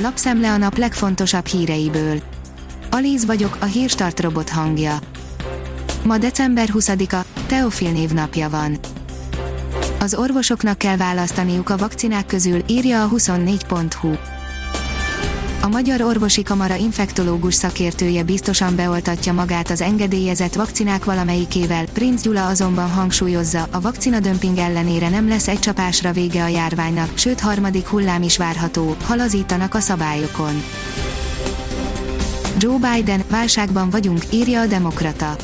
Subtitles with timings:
[0.00, 2.22] lapszemle a nap legfontosabb híreiből.
[2.90, 4.98] Alíz vagyok, a hírstart robot hangja.
[6.04, 8.78] Ma december 20-a, Teofil névnapja van.
[10.00, 14.37] Az orvosoknak kell választaniuk a vakcinák közül, írja a 24.hu.
[15.60, 22.46] A Magyar Orvosi Kamara infektológus szakértője biztosan beoltatja magát az engedélyezett vakcinák valamelyikével, Prince Gyula
[22.46, 27.86] azonban hangsúlyozza, a vakcina dömping ellenére nem lesz egy csapásra vége a járványnak, sőt harmadik
[27.86, 30.62] hullám is várható, halazítanak a szabályokon.
[32.58, 35.36] Joe Biden, válságban vagyunk, írja a Demokrata.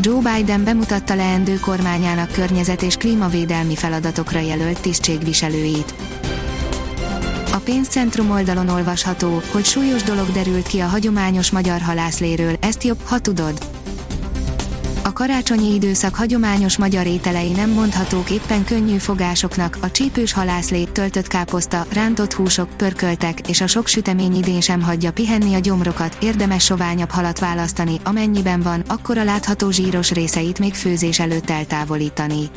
[0.00, 5.94] Joe Biden bemutatta leendő kormányának környezet és klímavédelmi feladatokra jelölt tisztségviselőit.
[7.54, 13.00] A pénzcentrum oldalon olvasható, hogy súlyos dolog derült ki a hagyományos magyar halászléről, ezt jobb,
[13.04, 13.58] ha tudod.
[15.04, 21.26] A karácsonyi időszak hagyományos magyar ételei nem mondhatók éppen könnyű fogásoknak, a csípős halászlé, töltött
[21.26, 26.64] káposzta, rántott húsok, pörköltek, és a sok sütemény idén sem hagyja pihenni a gyomrokat, érdemes
[26.64, 32.50] soványabb halat választani, amennyiben van, akkor a látható zsíros részeit még főzés előtt eltávolítani.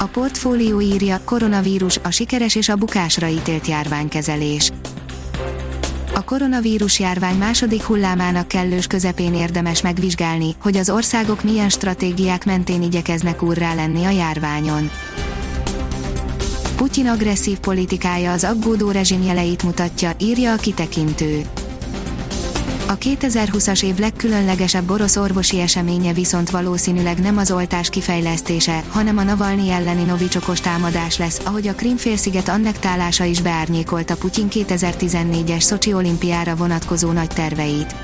[0.00, 4.70] A portfólió írja, koronavírus, a sikeres és a bukásra ítélt járványkezelés.
[6.14, 12.82] A koronavírus járvány második hullámának kellős közepén érdemes megvizsgálni, hogy az országok milyen stratégiák mentén
[12.82, 14.90] igyekeznek úrrá lenni a járványon.
[16.76, 21.42] Putyin agresszív politikája az aggódó rezsim jeleit mutatja, írja a kitekintő.
[22.90, 29.22] A 2020-as év legkülönlegesebb orosz orvosi eseménye viszont valószínűleg nem az oltás kifejlesztése, hanem a
[29.22, 36.56] Navalnyi elleni novicsokos támadás lesz, ahogy a Krimfélsziget annektálása is beárnyékolta Putyin 2014-es Szocsi olimpiára
[36.56, 37.94] vonatkozó nagy terveit.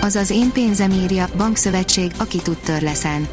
[0.00, 3.28] Az az én pénzem írja, bankszövetség, aki tud törleszen.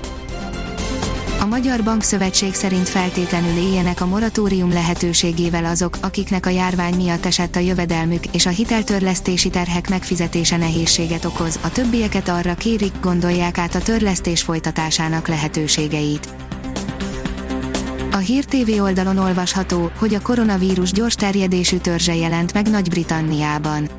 [1.43, 7.55] A Magyar Bankszövetség szerint feltétlenül éljenek a moratórium lehetőségével azok, akiknek a járvány miatt esett
[7.55, 13.75] a jövedelmük, és a hiteltörlesztési terhek megfizetése nehézséget okoz, a többieket arra kérik, gondolják át
[13.75, 16.29] a törlesztés folytatásának lehetőségeit.
[18.11, 23.89] A Hír TV oldalon olvasható, hogy a koronavírus gyors terjedésű törzse jelent meg Nagy-Britanniában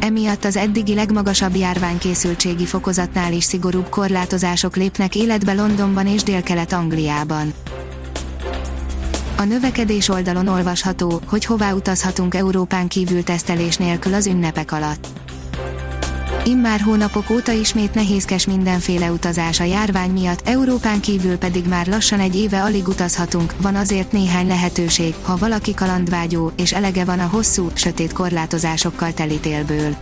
[0.00, 7.52] emiatt az eddigi legmagasabb járványkészültségi fokozatnál is szigorúbb korlátozások lépnek életbe Londonban és Dél-Kelet-Angliában.
[9.36, 15.06] A növekedés oldalon olvasható, hogy hová utazhatunk Európán kívül tesztelés nélkül az ünnepek alatt.
[16.50, 22.20] Immár hónapok óta ismét nehézkes mindenféle utazás a járvány miatt, Európán kívül pedig már lassan
[22.20, 27.26] egy éve alig utazhatunk, van azért néhány lehetőség, ha valaki kalandvágyó, és elege van a
[27.26, 29.96] hosszú, sötét korlátozásokkal telítélből.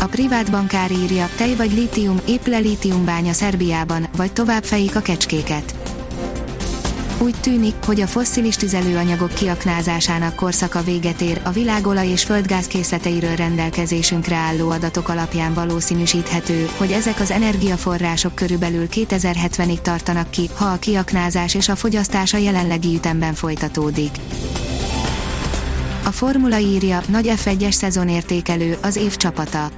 [0.00, 5.00] A privát bankár írja, tej vagy lítium, épp le lítiumbánya Szerbiában, vagy tovább fejik a
[5.00, 5.79] kecskéket
[7.20, 13.36] úgy tűnik, hogy a fosszilis tüzelőanyagok kiaknázásának korszaka véget ér, a világolaj és földgáz készleteiről
[13.36, 20.78] rendelkezésünkre álló adatok alapján valószínűsíthető, hogy ezek az energiaforrások körülbelül 2070-ig tartanak ki, ha a
[20.78, 24.10] kiaknázás és a fogyasztás a jelenlegi ütemben folytatódik.
[26.04, 29.70] A formula írja, nagy F1-es szezonértékelő, az év csapata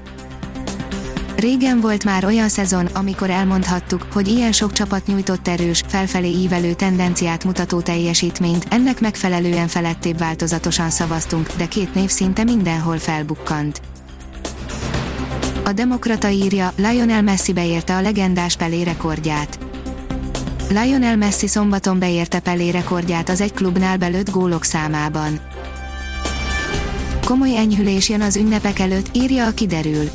[1.43, 6.73] Régen volt már olyan szezon, amikor elmondhattuk, hogy ilyen sok csapat nyújtott erős, felfelé ívelő
[6.73, 13.81] tendenciát mutató teljesítményt, ennek megfelelően felettébb változatosan szavaztunk, de két név szinte mindenhol felbukkant.
[15.65, 19.59] A Demokrata írja, Lionel Messi beérte a legendás Pelé rekordját.
[20.69, 25.41] Lionel Messi szombaton beérte Pelé rekordját az egy klubnál belőtt gólok számában.
[27.25, 30.11] Komoly enyhülés jön az ünnepek előtt, írja a kiderül.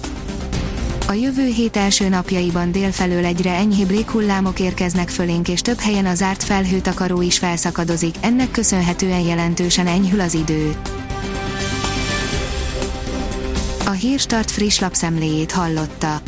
[1.09, 6.21] A jövő hét első napjaiban délfelől egyre enyhébb léghullámok érkeznek fölénk és több helyen az
[6.21, 10.75] árt felhőtakaró is felszakadozik, ennek köszönhetően jelentősen enyhül az idő.
[13.85, 16.21] A Hírstart friss lapszemléjét hallotta.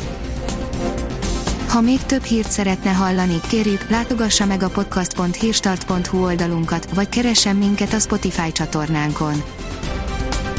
[1.68, 7.92] Ha még több hírt szeretne hallani, kérjük, látogassa meg a podcast.hírstart.hu oldalunkat, vagy keressen minket
[7.92, 9.42] a Spotify csatornánkon.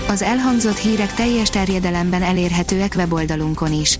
[0.08, 4.00] Az elhangzott hírek teljes terjedelemben elérhetőek weboldalunkon is.